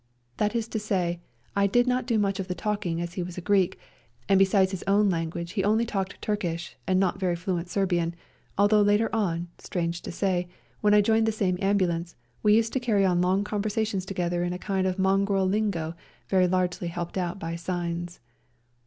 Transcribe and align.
That 0.37 0.55
is 0.55 0.67
to 0.69 0.79
say, 0.79 1.19
I 1.55 1.67
did 1.67 1.85
not 1.85 2.07
do 2.07 2.17
much 2.17 2.39
of 2.39 2.47
the 2.47 2.55
talking 2.55 2.99
as 2.99 3.13
he 3.13 3.21
was 3.21 3.37
a 3.37 3.39
Greek, 3.41 3.77
and 4.27 4.39
besides 4.39 4.71
his 4.71 4.83
own 4.87 5.11
language 5.11 5.59
only 5.63 5.85
talked 5.85 6.19
Turkish 6.23 6.75
and 6.87 6.99
not 6.99 7.19
very 7.19 7.35
fluent 7.35 7.69
Serbian, 7.69 8.15
although 8.57 8.81
later 8.81 9.13
on, 9.15 9.49
strange 9.59 10.01
to 10.01 10.11
say, 10.11 10.47
when 10.79 10.95
I 10.95 11.01
joined 11.01 11.27
the 11.27 11.31
same 11.31 11.55
ambulance, 11.61 12.15
we 12.41 12.55
used 12.55 12.73
to 12.73 12.79
carry 12.79 13.05
on 13.05 13.21
long 13.21 13.43
conversations 13.43 14.03
together 14.03 14.43
in 14.43 14.53
a 14.53 14.57
kind 14.57 14.87
of 14.87 14.97
mongrel 14.97 15.45
lingo 15.45 15.93
very 16.29 16.47
largely 16.47 16.87
helped 16.87 17.15
out 17.15 17.37
by 17.37 17.55
signs. 17.55 18.19